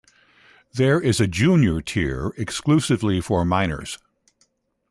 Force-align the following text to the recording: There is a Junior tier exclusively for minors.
There 0.73 0.99
is 0.99 1.21
a 1.21 1.27
Junior 1.27 1.79
tier 1.79 2.31
exclusively 2.35 3.21
for 3.21 3.45
minors. 3.45 3.99